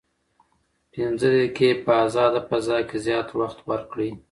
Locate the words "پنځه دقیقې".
0.93-1.69